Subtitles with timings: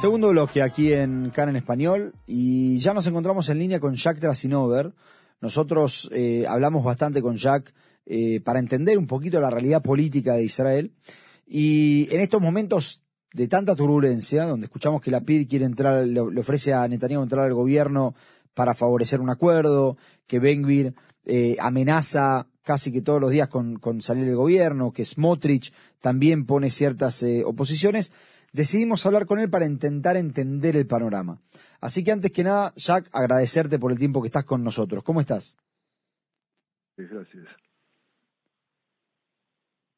[0.00, 4.18] Segundo bloque aquí en CAN en español y ya nos encontramos en línea con Jack
[4.18, 4.94] Trasinover.
[5.42, 7.74] Nosotros eh, hablamos bastante con Jack
[8.06, 10.94] eh, para entender un poquito la realidad política de Israel
[11.46, 13.02] y en estos momentos
[13.34, 17.44] de tanta turbulencia, donde escuchamos que la PID quiere entrar, le, ofrece a Netanyahu entrar
[17.44, 18.14] al gobierno
[18.54, 20.94] para favorecer un acuerdo, que Benvir
[21.26, 26.46] eh, amenaza casi que todos los días con, con, salir del gobierno, que Smotrich también
[26.46, 28.12] pone ciertas eh, oposiciones,
[28.52, 31.40] decidimos hablar con él para intentar entender el panorama.
[31.80, 35.02] Así que antes que nada, Jack, agradecerte por el tiempo que estás con nosotros.
[35.04, 35.56] ¿Cómo estás?
[36.96, 37.46] Gracias.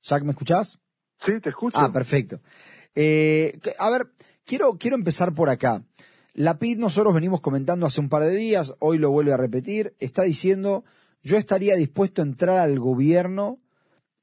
[0.02, 0.80] Jack, ¿me escuchás?
[1.24, 1.76] Sí, te escucho.
[1.78, 2.40] Ah, perfecto.
[2.94, 4.12] Eh, a ver,
[4.44, 5.82] quiero, quiero empezar por acá.
[6.34, 9.94] La PID nosotros venimos comentando hace un par de días, hoy lo vuelve a repetir,
[10.00, 10.84] está diciendo
[11.22, 13.60] yo estaría dispuesto a entrar al gobierno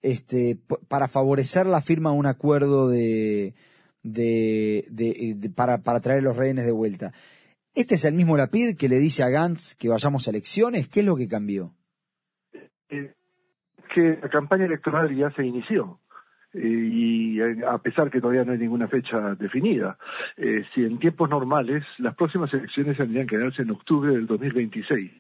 [0.01, 3.54] este, para favorecer la firma de un acuerdo de,
[4.03, 4.83] de,
[5.55, 7.11] para, para traer los rehenes de vuelta.
[7.75, 10.89] ¿Este es el mismo Lapid que le dice a Gantz que vayamos a elecciones?
[10.89, 11.71] ¿Qué es lo que cambió?
[12.89, 13.13] Eh,
[13.93, 15.99] que la campaña electoral ya se inició.
[16.53, 19.97] Eh, y eh, a pesar que todavía no hay ninguna fecha definida,
[20.73, 25.11] si en tiempos normales las próximas elecciones tendrían que darse en octubre del 2026.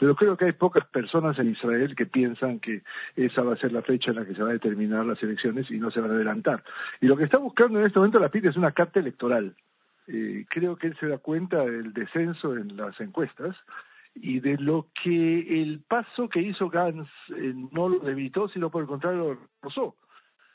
[0.00, 2.82] Pero creo que hay pocas personas en Israel que piensan que
[3.16, 5.70] esa va a ser la fecha en la que se van a determinar las elecciones
[5.70, 6.64] y no se van a adelantar.
[7.02, 9.54] Y lo que está buscando en este momento la PIT es una carta electoral.
[10.06, 13.54] Eh, creo que él se da cuenta del descenso en las encuestas
[14.14, 18.80] y de lo que el paso que hizo Gantz eh, no lo evitó, sino por
[18.80, 19.96] el contrario lo reforzó.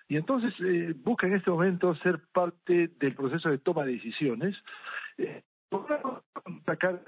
[0.07, 4.55] Y entonces eh, busca en este momento ser parte del proceso de toma de decisiones
[6.65, 7.01] sacar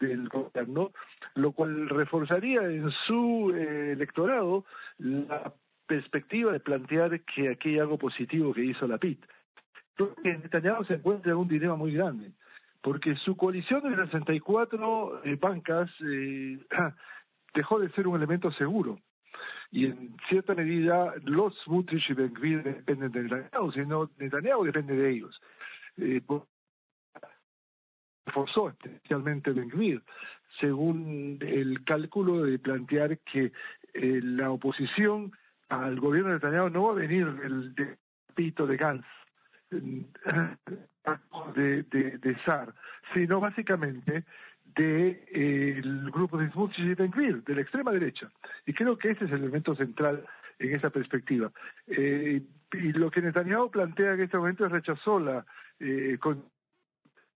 [0.00, 0.90] del gobierno,
[1.34, 4.64] lo cual reforzaría en su eh, electorado
[4.98, 5.52] la
[5.86, 9.24] perspectiva de plantear que aquí hay algo positivo que hizo la PIT.
[9.94, 12.32] Creo que Netanyahu se encuentra en un dilema muy grande,
[12.82, 16.58] porque su coalición de 64 eh, bancas eh,
[17.54, 18.98] dejó de ser un elemento seguro.
[19.70, 25.10] Y en cierta medida, los Smutrich y Ben dependen de Netanyahu, sino Netanyahu depende de
[25.10, 25.40] ellos.
[25.96, 26.20] Eh,
[28.26, 30.02] reforzó especialmente Ben
[30.60, 33.52] según el cálculo de plantear que
[33.94, 35.32] eh, la oposición
[35.68, 37.96] al gobierno de Netanyahu no va a venir del de
[38.34, 39.06] pito de Gantz,
[39.70, 42.74] de, de, de SAR,
[43.14, 44.24] sino básicamente del
[44.76, 48.30] de, el grupo de Smuts y Ben de la extrema derecha.
[48.66, 50.24] Y creo que ese es el elemento central
[50.58, 51.50] en esa perspectiva.
[51.86, 55.44] Eh, y lo que Netanyahu plantea en este momento es rechazó la
[55.80, 56.44] eh, con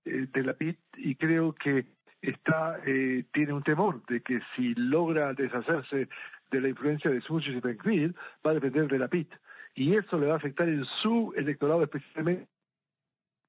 [0.04, 1.86] eh, de la PIT y creo que
[2.22, 6.08] está eh, tiene un temor de que si logra deshacerse
[6.50, 9.32] de la influencia de Smuchis y Benkville, va a depender de la PIT.
[9.74, 12.48] Y eso le va a afectar en su electorado, especialmente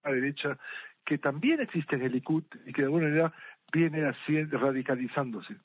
[0.03, 0.57] a la derecha,
[1.05, 3.33] que también existe en el Likud y que de alguna manera
[3.71, 5.55] viene así radicalizándose.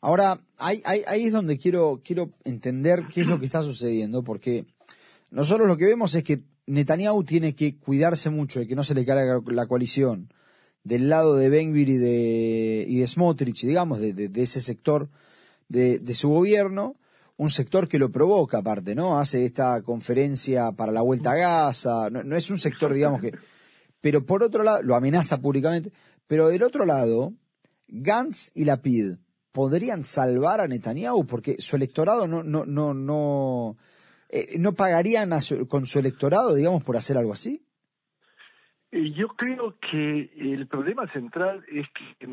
[0.00, 4.24] Ahora, ahí, ahí, ahí es donde quiero, quiero entender qué es lo que está sucediendo,
[4.24, 4.64] porque
[5.32, 8.94] nosotros lo que vemos es que Netanyahu tiene que cuidarse mucho de que no se
[8.94, 10.32] le caiga la coalición
[10.84, 15.08] del lado de Benvir y de, y de Smotrich, digamos, de, ese sector
[15.68, 16.96] de, su gobierno,
[17.38, 19.18] un sector que lo provoca aparte, ¿no?
[19.18, 23.32] Hace esta conferencia para la vuelta a Gaza, no, es un sector, digamos, que...
[24.02, 25.92] Pero por otro lado, lo amenaza públicamente,
[26.26, 27.32] pero del otro lado,
[27.88, 29.14] Gantz y Lapid
[29.52, 33.76] podrían salvar a Netanyahu porque su electorado no, no, no, no,
[34.32, 35.30] eh, ¿no pagarían
[35.68, 37.62] con su electorado, digamos, por hacer algo así?
[38.90, 41.86] Eh, yo creo que el problema central es
[42.18, 42.28] que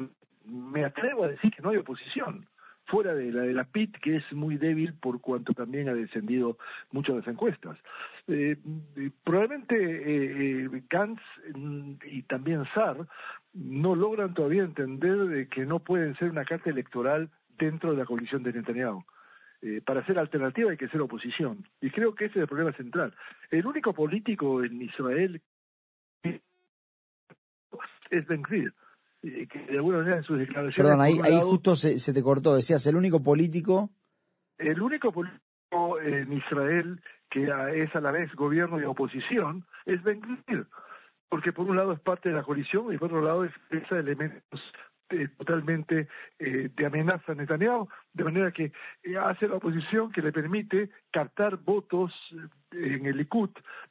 [0.46, 2.48] me atrevo a decir que no hay oposición
[2.86, 6.58] fuera de la de la PIT, que es muy débil por cuanto también ha descendido
[6.92, 7.78] mucho las encuestas.
[8.30, 8.56] Eh,
[9.24, 11.22] probablemente Gantz
[11.54, 13.08] mm, y también SAR
[13.54, 18.06] no logran todavía entender de que no pueden ser una carta electoral dentro de la
[18.06, 19.04] coalición de Netanyahu.
[19.62, 21.68] Eh, para ser alternativa hay que ser oposición.
[21.82, 23.14] Y creo que ese es el problema central.
[23.52, 25.42] El único político en Israel
[28.10, 28.74] es Ben Gvir,
[29.24, 30.76] eh, que de alguna manera en sus declaraciones...
[30.76, 33.90] Perdón, ahí, ahí justo se, se, te cortó, decías, el único político...
[34.58, 40.22] El único político en Israel que es a la vez gobierno y oposición es Ben
[41.30, 44.00] porque por un lado es parte de la coalición y por otro lado es expresa
[44.00, 44.62] elementos
[45.38, 46.08] totalmente
[46.38, 48.72] eh, de amenaza a Netanyahu, de manera que
[49.04, 52.14] eh, hace la oposición que le permite captar votos
[52.72, 53.50] en el Likud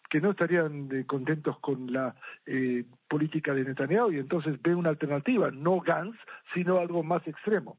[0.09, 2.15] que no estarían contentos con la
[3.09, 6.17] política de Netanyahu y entonces ve una alternativa, no Gantz,
[6.55, 7.77] sino algo más extremo.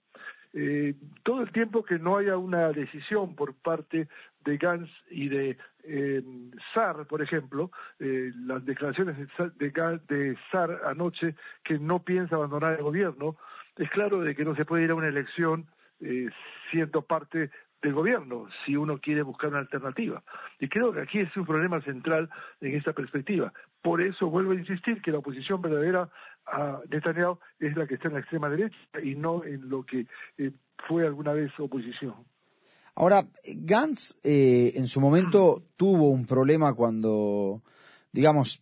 [0.53, 4.07] Eh, todo el tiempo que no haya una decisión por parte
[4.45, 6.23] de Gantz y de eh,
[7.07, 9.17] por ejemplo, eh, las declaraciones
[9.57, 9.71] de,
[10.07, 13.37] de SAR anoche que no piensa abandonar el gobierno,
[13.77, 15.67] es claro de que no se puede ir a una elección
[16.01, 16.29] eh,
[16.71, 17.49] siendo parte
[17.81, 20.21] del gobierno si uno quiere buscar una alternativa.
[20.59, 22.29] Y creo que aquí es un problema central
[22.61, 23.53] en esta perspectiva.
[23.81, 26.09] Por eso vuelvo a insistir que la oposición verdadera
[26.45, 30.07] a Netanyahu es la que está en la extrema derecha y no en lo que
[30.37, 30.51] eh,
[30.87, 32.15] fue alguna vez oposición.
[32.95, 37.61] Ahora, Gantz eh, en su momento tuvo un problema cuando,
[38.11, 38.61] digamos,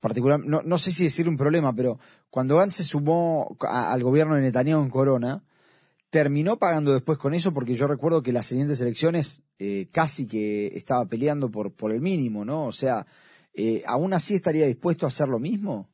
[0.00, 1.98] particular, no, no sé si decir un problema, pero
[2.30, 5.42] cuando Gantz se sumó al gobierno de Netanyahu en Corona,
[6.10, 10.68] terminó pagando después con eso porque yo recuerdo que las siguientes elecciones eh, casi que
[10.68, 12.66] estaba peleando por, por el mínimo, ¿no?
[12.66, 13.06] O sea,
[13.54, 15.88] eh, ¿aún así estaría dispuesto a hacer lo mismo?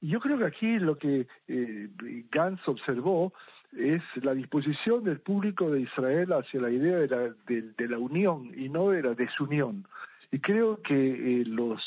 [0.00, 1.88] Yo creo que aquí lo que eh,
[2.30, 3.32] Gantz observó
[3.76, 8.52] es la disposición del público de Israel hacia la idea de la, de, la unión
[8.56, 9.86] y no de la desunión.
[10.30, 11.80] Y creo que los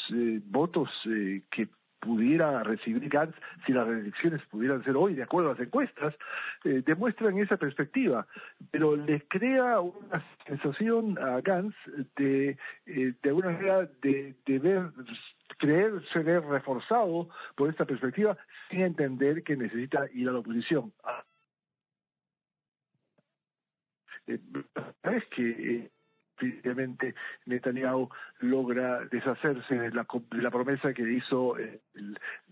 [0.49, 1.69] votos que
[2.01, 6.13] pudiera recibir Gantz si las elecciones pudieran ser hoy, de acuerdo a las encuestas,
[6.65, 8.27] eh, demuestran esa perspectiva,
[8.71, 11.75] pero le crea una sensación a Gantz
[12.17, 12.57] de,
[12.87, 14.89] eh, de alguna manera, de, de ver
[15.57, 18.35] creerse ver reforzado por esta perspectiva
[18.69, 20.91] sin entender que necesita ir a la oposición.
[24.27, 24.39] Eh,
[25.03, 25.91] es que
[26.41, 27.15] Evidentemente,
[27.45, 28.09] Netanyahu
[28.39, 31.55] logra deshacerse de la, de la promesa que hizo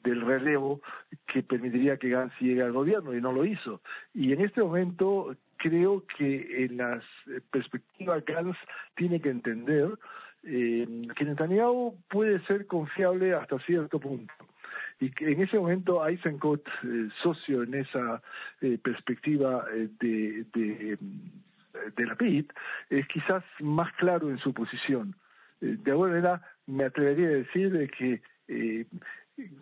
[0.04, 0.82] del relevo
[1.28, 3.82] que permitiría que Gantz llegue al gobierno y no lo hizo.
[4.14, 7.04] Y en este momento creo que en las
[7.52, 8.58] perspectivas Gantz
[8.96, 9.90] tiene que entender
[10.44, 14.34] eh, que Netanyahu puede ser confiable hasta cierto punto
[15.00, 18.22] y que en ese momento Eisenkot, eh, socio en esa
[18.62, 20.98] eh, perspectiva eh, de,
[21.96, 22.52] de la PIT
[22.90, 25.16] es quizás más claro en su posición.
[25.62, 28.86] Eh, de alguna manera me atrevería a decir de que eh,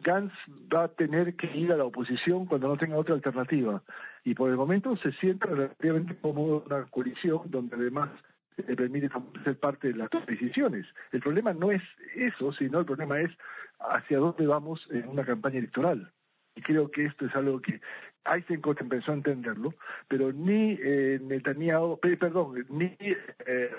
[0.03, 0.33] Gantz
[0.73, 3.83] va a tener que ir a la oposición cuando no tenga otra alternativa.
[4.23, 8.09] Y por el momento se siente relativamente como una coalición donde además
[8.57, 9.09] le permite
[9.43, 10.85] ser parte de las decisiones.
[11.11, 11.81] El problema no es
[12.15, 13.31] eso, sino el problema es
[13.79, 16.11] hacia dónde vamos en una campaña electoral.
[16.57, 17.79] Y creo que esto es algo que
[18.25, 19.75] Eisenkot empezó a entenderlo,
[20.07, 23.71] pero ni eh, Netanyahu, perdón, ni eh,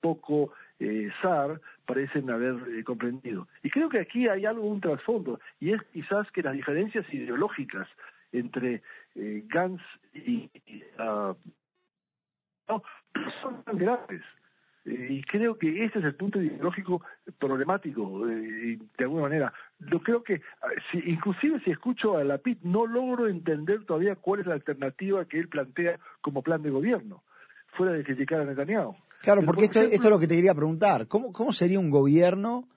[0.00, 3.46] poco eh, SAR parecen haber eh, comprendido.
[3.62, 7.86] Y creo que aquí hay algo, un trasfondo, y es quizás que las diferencias ideológicas
[8.32, 8.82] entre
[9.14, 9.82] eh, Gantz
[10.14, 10.50] y,
[10.98, 11.34] uh,
[12.68, 12.82] no,
[13.42, 14.22] son tan graves.
[14.84, 17.02] Y creo que ese es el punto ideológico
[17.38, 19.52] problemático, eh, de alguna manera.
[19.78, 24.40] Yo creo que, ah, si, inclusive si escucho a Lapid, no logro entender todavía cuál
[24.40, 27.22] es la alternativa que él plantea como plan de gobierno,
[27.76, 28.96] fuera de criticar a Netanyahu.
[29.20, 31.06] Claro, porque esto, esto es lo que te quería preguntar.
[31.06, 32.68] ¿Cómo, cómo sería un gobierno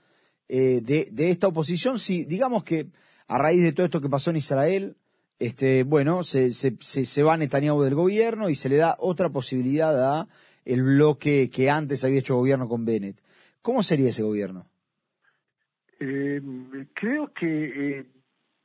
[0.48, 2.86] eh, de, de esta oposición si, digamos que
[3.28, 4.96] a raíz de todo esto que pasó en Israel,
[5.40, 9.30] este, bueno, se, se, se, se va Netanyahu del gobierno y se le da otra
[9.30, 10.28] posibilidad a
[10.66, 13.18] el bloque que antes había hecho gobierno con Bennett.
[13.62, 14.66] ¿Cómo sería ese gobierno?
[16.00, 16.42] Eh,
[16.94, 18.06] creo que eh,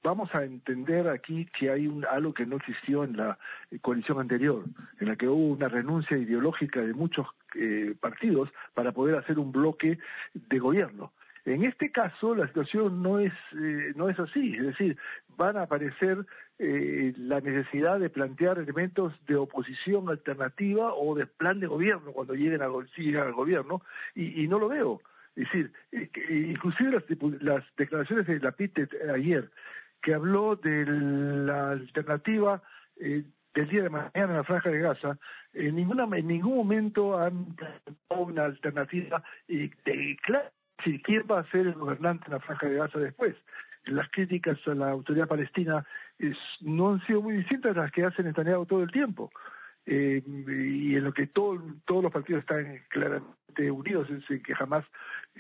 [0.02, 3.38] vamos a entender aquí que hay un, algo que no existió en la
[3.82, 4.64] coalición anterior,
[4.98, 9.52] en la que hubo una renuncia ideológica de muchos eh, partidos para poder hacer un
[9.52, 9.98] bloque
[10.34, 11.12] de gobierno.
[11.44, 14.96] En este caso, la situación no es, eh, no es así, es decir,
[15.36, 16.18] van a aparecer
[16.62, 22.34] eh, la necesidad de plantear elementos de oposición alternativa o de plan de gobierno cuando
[22.34, 23.80] lleguen, a, al gobierno,
[24.14, 25.00] y, y, no lo veo.
[25.36, 26.10] Es decir, eh,
[26.50, 27.04] inclusive las,
[27.40, 28.78] las declaraciones de la PIT
[29.10, 29.50] ayer,
[30.02, 32.62] que habló de la alternativa
[32.96, 33.24] eh,
[33.54, 35.18] del día de mañana en la franja de Gaza,
[35.54, 40.50] en, ninguna, en ningún momento han planteado una alternativa y, de, claro,
[41.04, 43.34] quién va a ser el gobernante en la franja de Gaza después.
[43.86, 45.86] Las críticas a la autoridad palestina
[46.60, 49.30] no han sido muy distintas las que hacen Netanyahu todo el tiempo.
[49.86, 54.84] Eh, y en lo que todos los partidos están claramente unidos es que jamás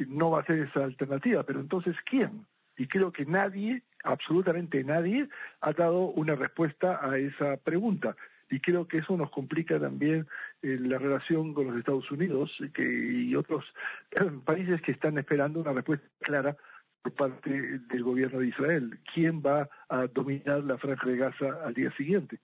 [0.08, 1.42] no va a ser esa alternativa.
[1.42, 2.46] Pero entonces, ¿quién?
[2.76, 5.28] Y creo que nadie, absolutamente nadie,
[5.60, 8.16] ha dado una respuesta a esa pregunta
[8.50, 10.26] y creo que eso nos complica también
[10.62, 13.64] eh, la relación con los Estados Unidos que, y otros
[14.44, 16.56] países que están esperando una respuesta clara
[17.02, 18.98] por parte del gobierno de Israel.
[19.14, 22.38] ¿Quién va a dominar la franja de Gaza al día siguiente?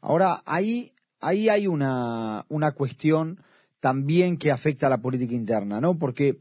[0.00, 3.38] Ahora, ahí, ahí hay una, una cuestión
[3.80, 5.98] también que afecta a la política interna, ¿no?
[5.98, 6.38] Porque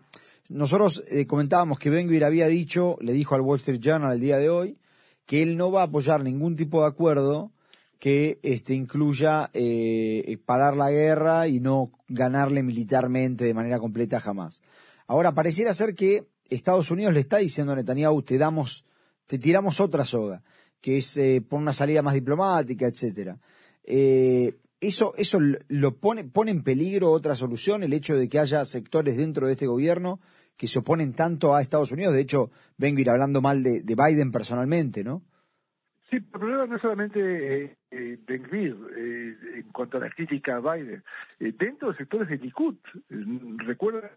[0.50, 4.38] nosotros eh, comentábamos que Ben había dicho, le dijo al Wall Street Journal el día
[4.38, 4.78] de hoy,
[5.26, 7.52] que él no va a apoyar ningún tipo de acuerdo
[8.00, 14.62] que este, incluya eh, parar la guerra y no ganarle militarmente de manera completa jamás.
[15.08, 18.86] Ahora, pareciera ser que Estados Unidos le está diciendo a Netanyahu, te damos,
[19.26, 20.44] te tiramos otra soga,
[20.82, 23.40] que es eh, por una salida más diplomática, etcétera.
[23.84, 28.66] Eh, eso, eso lo pone, pone en peligro otra solución, el hecho de que haya
[28.66, 30.20] sectores dentro de este gobierno
[30.58, 32.14] que se oponen tanto a Estados Unidos.
[32.14, 35.24] De hecho, vengo a ir hablando mal de, Biden personalmente, ¿no?
[36.10, 40.60] Sí, el problema no es solamente eh, eh, eh, en cuanto a la crítica a
[40.60, 41.04] Biden.
[41.40, 42.76] Eh, dentro de sectores de Likud,
[43.10, 44.12] recuerda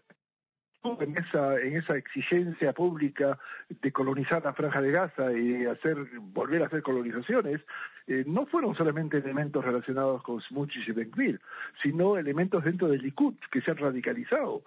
[0.99, 3.37] en esa, en esa exigencia pública
[3.69, 7.61] de colonizar la franja de Gaza y hacer, volver a hacer colonizaciones,
[8.07, 11.39] eh, no fueron solamente elementos relacionados con Smuchis y Ben
[11.81, 14.63] sino elementos dentro del Likud que se han radicalizado.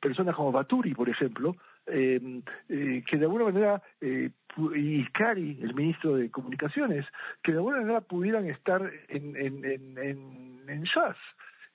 [0.00, 1.56] personas como Baturi, por ejemplo,
[1.86, 7.06] eh, eh, que de alguna manera, y Kari, el ministro de Comunicaciones,
[7.42, 10.84] que de alguna manera pudieran estar en, en, en, en, en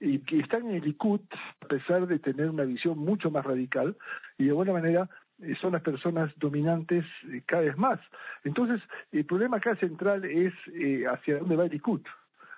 [0.02, 1.22] y que están en el Likud
[1.62, 3.96] a pesar de tener una visión mucho más radical
[4.38, 5.10] y de alguna manera
[5.42, 8.00] eh, son las personas dominantes eh, cada vez más.
[8.44, 8.82] Entonces,
[9.12, 12.02] el problema acá central es eh, hacia dónde va el Likud,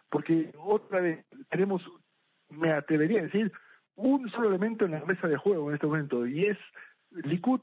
[0.09, 1.81] porque otra vez tenemos,
[2.49, 3.51] me atrevería a decir,
[3.95, 6.57] un solo elemento en la mesa de juego en este momento, y es
[7.11, 7.59] Likud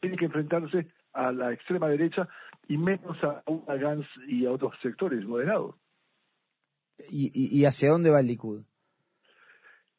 [0.00, 2.28] tiene que enfrentarse a la extrema derecha
[2.66, 5.76] y menos a una Gans y a otros sectores moderados.
[7.10, 8.62] ¿Y, hacia dónde va el Likud?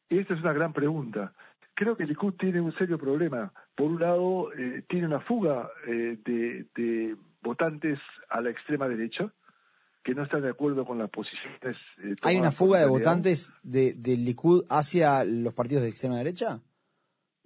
[0.09, 1.33] Esta es una gran pregunta.
[1.73, 3.51] Creo que el Likud tiene un serio problema.
[3.75, 9.31] Por un lado, eh, tiene una fuga eh, de, votantes a la extrema derecha
[10.03, 11.77] que no están de acuerdo con las posiciones.
[12.03, 16.61] Eh, ¿Hay una fuga de votantes de, del Likud hacia los partidos de extrema derecha?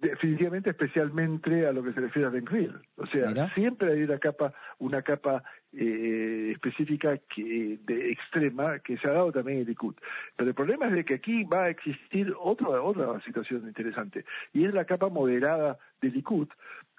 [0.00, 2.46] Definitivamente, especialmente a lo que se refiere a Ben
[2.96, 5.42] O sea, siempre hay una capa, una capa
[5.74, 9.94] eh, específica que, de extrema que se ha dado también en Likud.
[10.36, 14.64] Pero el problema es de que aquí va a existir otra otra situación interesante y
[14.64, 16.48] es la capa moderada de Likud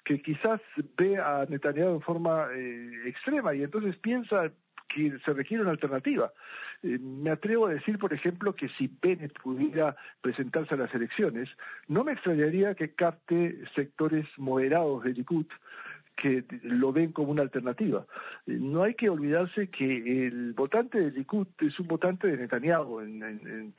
[0.04, 0.60] que quizás
[0.96, 4.52] ve a Netanyahu en forma eh, extrema y entonces piensa
[4.88, 6.32] que se requiere una alternativa.
[6.82, 11.48] Eh, me atrevo a decir, por ejemplo, que si Bennett pudiera presentarse a las elecciones,
[11.88, 15.46] no me extrañaría que capte sectores moderados de Likud
[16.16, 18.04] que lo ven como una alternativa.
[18.46, 23.00] Eh, no hay que olvidarse que el votante de Likud es un votante de Netanyahu
[23.00, 23.74] en,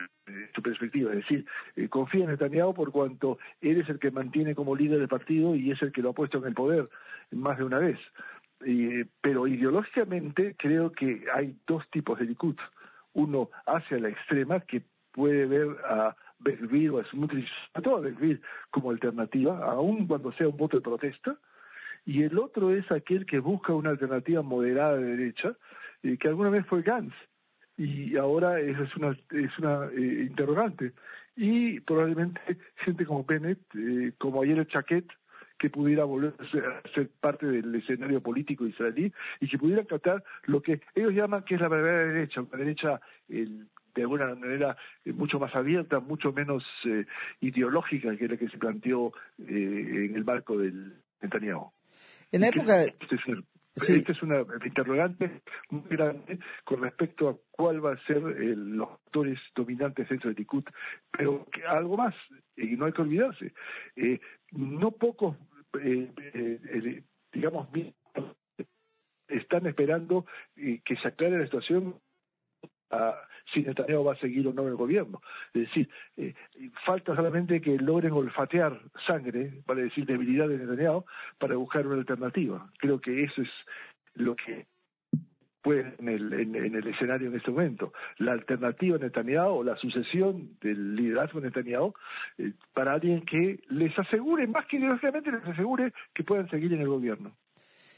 [0.54, 1.46] su perspectiva, es decir,
[1.76, 5.54] eh, confía en Netanyahu por cuanto él es el que mantiene como líder del partido
[5.54, 6.88] y es el que lo ha puesto en el poder
[7.30, 7.98] más de una vez.
[9.20, 12.56] pero ideológicamente creo que hay dos tipos de Likud
[13.14, 18.40] uno hacia la extrema que puede ver a Belvir o a Smutrich, a todo Belvir
[18.70, 21.36] como alternativa, aun cuando sea un voto de protesta,
[22.04, 25.56] y el otro es aquel que busca una alternativa moderada de derecha,
[26.02, 27.14] eh, que alguna vez fue Gantz,
[27.76, 30.92] y ahora es una, es una eh, interrogante.
[31.36, 32.40] Y probablemente
[32.76, 35.06] gente como Bennett, eh, como ayer el Chaquet,
[35.64, 40.60] que pudiera volver a ser, parte del escenario político israelí y que pudiera tratar lo
[40.60, 45.38] que ellos llaman que es la verdadera derecha, una derecha de alguna manera eh, mucho
[45.38, 47.06] más abierta, mucho menos eh,
[47.40, 51.72] ideológica que la que se planteó eh, en el marco del Netanyahu.
[52.30, 52.94] En la época de...
[53.74, 55.40] Este Esta es una interrogante
[55.70, 60.68] muy grande con respecto a cuál va a ser los actores dominantes dentro de Ticut,
[61.10, 62.14] pero algo más,
[62.54, 63.52] y no hay que olvidarse,
[64.52, 65.53] no pocos, eh, eh, eh,
[67.32, 67.68] digamos,
[69.28, 70.26] están esperando
[70.56, 71.96] que se aclare la situación
[72.90, 73.14] a,
[73.52, 75.20] si Netanyahu va a seguir o no el gobierno.
[75.52, 75.88] Es decir,
[76.84, 81.04] falta solamente que logren olfatear sangre, para decir debilidad de Netanyahu,
[81.38, 82.70] para buscar una alternativa.
[82.78, 83.50] Creo que eso es
[84.14, 84.66] lo que
[85.64, 87.94] pues en el, en, el escenario en este momento.
[88.18, 91.94] La alternativa Netanyahu o la sucesión del liderazgo de Netanyahu
[92.36, 96.82] eh, para alguien que les asegure, más que ideológicamente les asegure que puedan seguir en
[96.82, 97.34] el gobierno.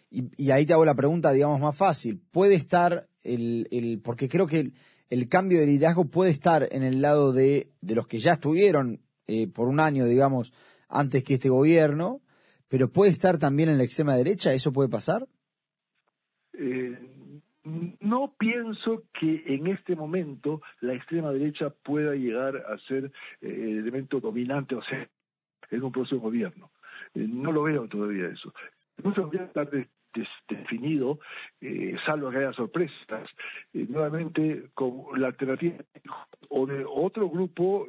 [0.09, 2.23] Y, ahí te hago la pregunta, digamos, más fácil.
[2.31, 4.71] ¿Puede estar el, el porque creo que
[5.11, 9.01] el, cambio de liderazgo puede estar en el lado de, de los que ya estuvieron
[9.27, 10.55] eh, por un año, digamos,
[10.89, 12.21] antes que este gobierno,
[12.69, 15.27] pero puede estar también en la extrema derecha, ¿eso puede pasar?
[16.53, 16.97] Eh,
[18.01, 23.79] no pienso que en este momento la extrema derecha pueda llegar a ser el eh,
[23.79, 25.09] elemento dominante, o sea,
[25.71, 26.71] en un de gobierno.
[27.15, 28.55] Eh, no lo veo todavía eso.
[29.03, 29.69] No se a estar
[30.49, 31.19] definido,
[31.61, 33.29] eh, salvo que haya sorpresas,
[33.73, 35.85] nuevamente con la alternativa
[36.49, 37.89] o de otro grupo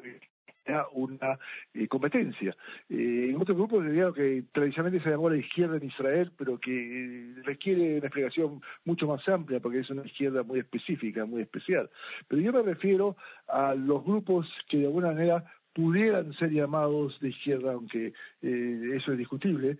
[0.93, 1.39] una
[1.73, 2.55] eh, competencia.
[2.89, 6.71] Eh, en otro grupo diría que tradicionalmente se llamó la izquierda en Israel, pero que
[6.71, 11.89] eh, requiere una explicación mucho más amplia porque es una izquierda muy específica, muy especial.
[12.27, 13.15] Pero yo me refiero
[13.47, 15.43] a los grupos que de alguna manera
[15.73, 19.77] pudieran ser llamados de izquierda, aunque eso es discutible,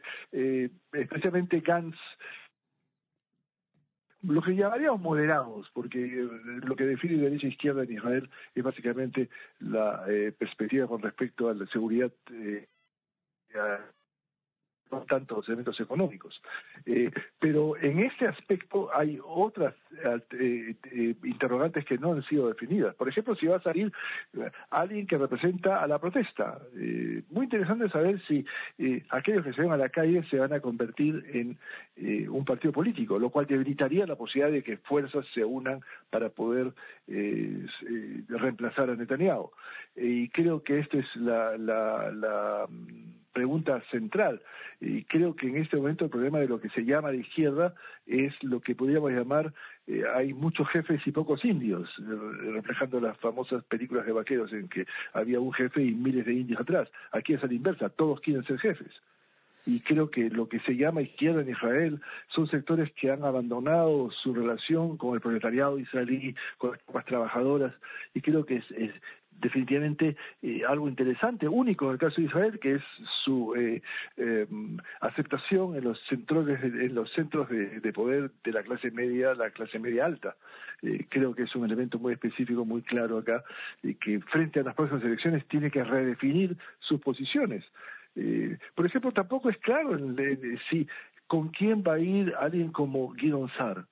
[0.94, 1.98] especialmente Gantz
[4.24, 6.30] lo que llamaríamos moderados, porque eh,
[6.64, 11.50] lo que define derecha e izquierda en Israel es básicamente la eh, perspectiva con respecto
[11.50, 12.68] a la seguridad eh,
[14.92, 16.42] no tanto los elementos económicos.
[16.86, 22.96] Eh, pero en este aspecto hay otras eh, eh, interrogantes que no han sido definidas.
[22.96, 23.92] Por ejemplo, si va a salir
[24.70, 26.60] alguien que representa a la protesta.
[27.30, 28.46] muy interesante saber si
[29.10, 31.58] aquellos que se ven a la calle se van a convertir en
[32.30, 36.74] un partido político, lo cual debilitaría la posibilidad de que fuerzas se unan para poder
[38.28, 39.52] reemplazar a Netanyahu.
[39.96, 42.68] y creo que esta es la, la
[43.38, 44.42] pregunta central.
[44.82, 47.76] Y creo que en este momento el problema de lo que se llama de izquierda
[48.08, 49.54] es lo que podríamos llamar,
[49.88, 54.68] eh, hay muchos jefes y pocos indios, eh, reflejando las famosas películas de vaqueros en
[54.68, 56.90] que había un jefe y miles de indios atrás.
[57.12, 58.92] Aquí es a la inversa, todos quieren ser jefes
[59.68, 64.10] y creo que lo que se llama izquierda en Israel son sectores que han abandonado
[64.24, 67.74] su relación con el proletariado israelí, con las trabajadoras,
[68.14, 68.66] y creo que es,
[69.40, 72.84] definitivamente eh, algo interesante, único en el caso de Israel, que es
[73.24, 73.82] su eh,
[74.18, 79.52] em, aceptación en los centros, en los centros de, poder de la clase media, la
[79.52, 80.36] clase media alta.
[80.82, 83.44] Eh, creo que es un elemento muy específico, muy claro acá,
[83.84, 87.64] y que frente a las próximas elecciones tiene que redefinir sus posiciones.
[88.76, 89.98] por ejemplo, tampoco es claro
[90.70, 90.88] si
[91.28, 93.86] con quién va a ir alguien como Guido Sar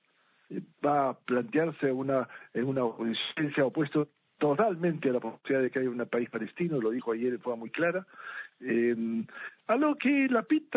[0.84, 5.90] va a plantearse una, en una oposición opuesto totalmente a la posibilidad de que haya
[5.90, 8.06] un país palestino, lo dijo ayer de forma muy clara,
[8.60, 9.24] eh,
[9.66, 10.76] a lo que la PIT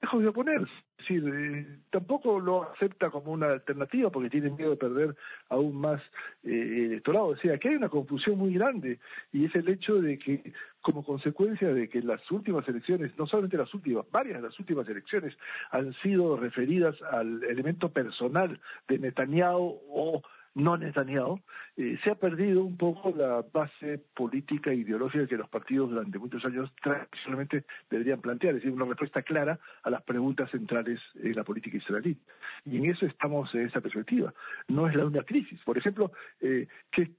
[0.00, 0.72] dejó de oponerse.
[0.98, 5.16] Es decir, eh, tampoco lo acepta como una alternativa porque tiene miedo de perder
[5.48, 6.00] aún más
[6.42, 7.28] eh, electorado.
[7.28, 8.98] O sea, que hay una confusión muy grande
[9.32, 13.56] y es el hecho de que, como consecuencia de que las últimas elecciones, no solamente
[13.56, 15.36] las últimas, varias de las últimas elecciones
[15.70, 20.22] han sido referidas al elemento personal de Netanyahu o
[20.54, 21.40] no Netanyahu,
[21.76, 26.18] eh, se ha perdido un poco la base política e ideológica que los partidos durante
[26.18, 31.36] muchos años tradicionalmente deberían plantear, es decir, una respuesta clara a las preguntas centrales en
[31.36, 32.18] la política israelí.
[32.64, 34.34] Y en eso estamos en esa perspectiva.
[34.68, 35.60] No es la única crisis.
[35.64, 37.10] Por ejemplo, eh, que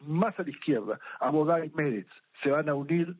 [0.00, 2.10] más a la izquierda, Abodá y Meretz
[2.42, 3.16] se van a unir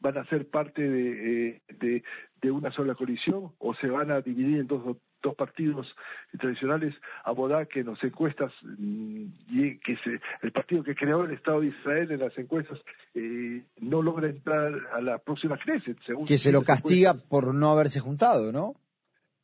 [0.00, 2.02] van a ser parte de, eh, de,
[2.42, 4.84] de, una sola coalición o se van a dividir en dos
[5.24, 5.86] dos partidos
[6.38, 11.32] tradicionales, Abodá, que en las encuestas, mm, y que se, el partido que creó el
[11.32, 12.78] Estado de Israel en las encuestas,
[13.14, 15.98] eh, no logra entrar a la próxima Knesset.
[16.06, 18.74] Según que se lo castiga por no haberse juntado, ¿no?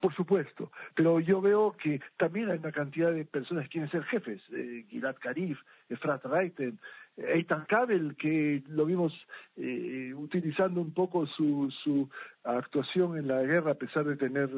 [0.00, 4.02] Por supuesto, pero yo veo que también hay una cantidad de personas que quieren ser
[4.04, 5.58] jefes, eh, Gilad Karif,
[5.90, 6.78] Efrat Reiten,
[7.18, 9.12] Eitan Kabel, que lo vimos
[9.56, 12.08] eh, utilizando un poco su, su
[12.44, 14.48] actuación en la guerra a pesar de tener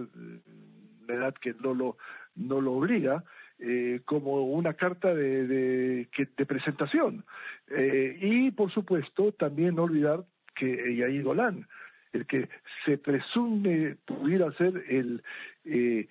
[1.12, 1.96] la edad que no lo,
[2.36, 3.24] no lo obliga,
[3.58, 7.24] eh, como una carta de, de, de presentación.
[7.70, 11.66] Eh, y, por supuesto, también no olvidar que Yair Golan,
[12.12, 12.48] el que
[12.84, 15.22] se presume pudiera ser el,
[15.64, 16.06] eh,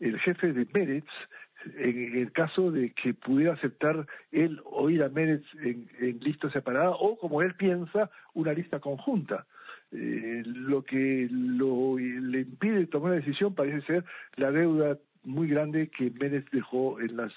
[0.00, 1.08] el jefe de Meretz,
[1.78, 6.50] en el caso de que pudiera aceptar él o ir a Meretz en, en lista
[6.50, 9.46] separada o, como él piensa, una lista conjunta.
[9.92, 14.04] Eh, lo que lo, le impide tomar la decisión parece ser
[14.36, 17.32] la deuda muy grande que Méndez dejó en las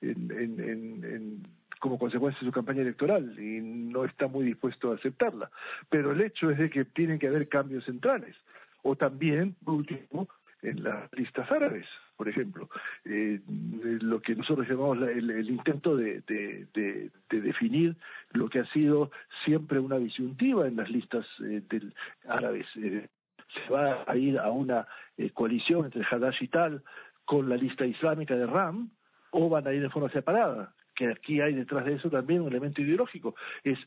[0.00, 1.42] en, en, en,
[1.80, 5.50] como consecuencia de su campaña electoral y no está muy dispuesto a aceptarla.
[5.90, 8.34] Pero el hecho es de que tienen que haber cambios centrales.
[8.82, 10.28] O también, por último,
[10.62, 12.68] en las listas árabes, por ejemplo.
[13.04, 17.96] Eh, lo que nosotros llamamos el, intento de, de, definir
[18.32, 19.10] lo que ha sido
[19.44, 21.94] siempre una disyuntiva en las listas eh, del,
[22.28, 22.66] árabes.
[22.76, 23.08] Eh,
[23.54, 26.82] se va a ir a una eh, coalición entre Hadash y tal
[27.24, 28.90] con la lista islámica de Ram
[29.30, 32.48] o van a ir de forma separada que aquí hay detrás de eso también un
[32.48, 33.78] elemento ideológico, es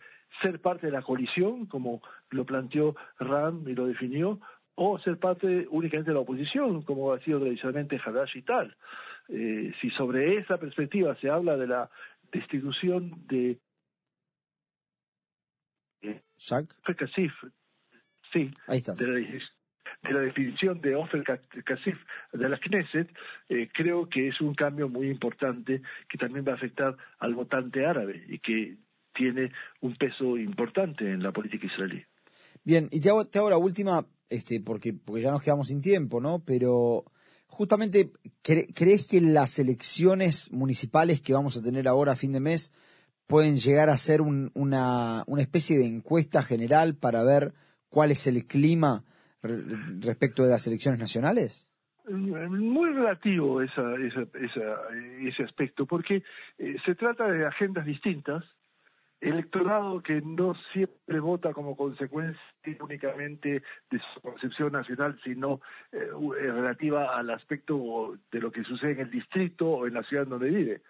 [0.42, 4.40] ser parte de la coalición, como lo planteó Ram y lo definió,
[4.80, 8.76] o ser parte únicamente de la oposición, como ha sido tradicionalmente Hadash y tal.
[9.28, 11.90] Eh, si sobre esa perspectiva se habla de la
[12.32, 13.58] destitución de
[16.04, 16.22] eh,
[16.96, 17.34] Kasif,
[18.32, 18.52] sí,
[20.04, 21.98] De, la, definición de Ofer Kasif
[22.34, 23.10] de la Knesset,
[23.50, 27.84] eh, creo que es un cambio muy importante que también va a afectar al votante
[27.84, 28.78] árabe y que
[29.12, 32.06] tiene un peso importante en la política israelí.
[32.68, 35.80] Bien, y te hago, te hago la última, este, porque, porque ya nos quedamos sin
[35.80, 36.44] tiempo, ¿no?
[36.46, 37.06] Pero
[37.48, 38.12] justamente,
[38.44, 42.74] ¿crees que las elecciones municipales que vamos a tener ahora a fin de mes
[43.26, 47.54] pueden llegar a ser una, una especie de encuesta general para ver
[47.88, 49.06] cuál es el clima
[49.42, 51.70] respecto de las elecciones nacionales?
[52.10, 54.76] Muy relativo esa, esa,
[55.22, 56.22] ese aspecto, porque
[56.58, 58.44] eh, se trata de agendas distintas,
[59.20, 62.42] electorado que no siempre vota como consecuencia
[62.80, 69.00] únicamente de su concepción nacional, sino eh, relativa al aspecto de lo que sucede en
[69.00, 70.82] el distrito o en la ciudad donde vive.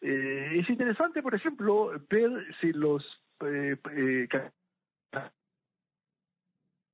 [0.00, 2.30] Eh, es interesante, por ejemplo, ver
[2.60, 3.02] si los
[3.44, 4.28] eh, eh,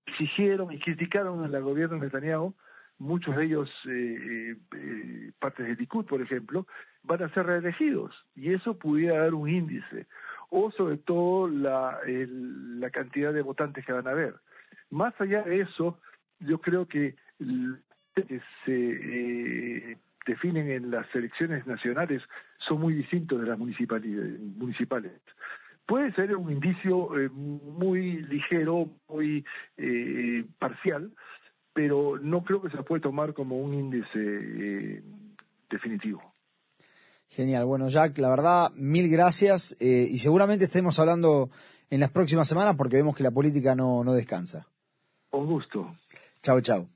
[0.07, 2.55] exigieron y criticaron al gobierno de Netanyahu,
[2.99, 6.67] muchos de ellos eh, eh, partes de Likud, por ejemplo,
[7.03, 10.07] van a ser reelegidos y eso pudiera dar un índice
[10.51, 14.35] o sobre todo la, la cantidad de votantes que van a haber.
[14.91, 15.99] Más allá de eso,
[16.41, 17.15] yo creo que,
[18.15, 18.73] que se
[19.93, 22.23] eh, definen en las elecciones nacionales
[22.59, 25.13] son muy distintos de las municipales.
[25.87, 29.45] Puede ser un indicio eh, muy ligero, muy
[29.79, 31.11] eh, parcial,
[31.73, 35.03] pero no creo que se puede tomar como un índice eh,
[35.71, 36.23] definitivo.
[37.29, 37.65] Genial.
[37.65, 41.49] Bueno, Jack, la verdad, mil gracias y seguramente estemos hablando
[41.89, 44.67] en las próximas semanas porque vemos que la política no, no descansa.
[45.31, 45.97] Un gusto.
[46.43, 46.92] Chao, chao.